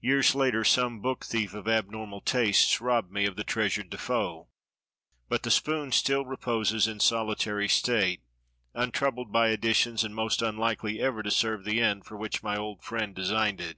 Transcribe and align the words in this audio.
Years 0.00 0.34
later 0.34 0.64
some 0.64 1.02
book 1.02 1.26
thief 1.26 1.52
of 1.52 1.68
abnormal 1.68 2.22
tastes 2.22 2.80
robbed 2.80 3.12
me 3.12 3.26
of 3.26 3.36
the 3.36 3.44
treasured 3.44 3.90
De 3.90 3.98
Foe, 3.98 4.48
but 5.28 5.42
the 5.42 5.50
spoon 5.50 5.92
still 5.92 6.24
reposes 6.24 6.88
in 6.88 7.00
solitary 7.00 7.68
state, 7.68 8.22
untroubled 8.72 9.30
by 9.30 9.48
additions, 9.48 10.04
and 10.04 10.14
most 10.14 10.40
unlikely 10.40 11.00
ever 11.02 11.22
to 11.22 11.30
serve 11.30 11.64
the 11.66 11.82
end 11.82 12.06
for 12.06 12.16
which 12.16 12.42
my 12.42 12.56
old 12.56 12.82
friend 12.82 13.14
designed 13.14 13.60
it. 13.60 13.76